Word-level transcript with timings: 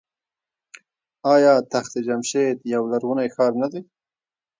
آیا 1.33 1.53
تخت 1.73 1.93
جمشید 2.05 2.57
یو 2.73 2.83
لرغونی 2.91 3.27
ښار 3.35 3.51
نه 3.61 3.67
دی؟ 3.71 3.81